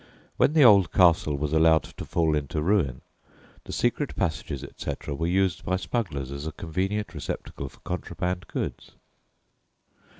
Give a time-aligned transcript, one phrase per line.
[0.37, 3.01] When the old castle was allowed to fall into ruin,
[3.65, 8.93] the secret passages, etc., were used by smugglers as a convenient receptacle for contraband goods.